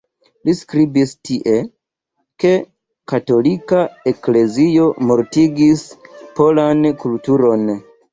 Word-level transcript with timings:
Li 0.47 0.53
skribis 0.59 1.11
tie, 1.29 1.57
ke 2.43 2.53
katolika 3.13 3.81
eklezio 4.13 4.87
"mortigis 5.11 5.85
polan 6.41 6.83
kulturon". 7.05 7.69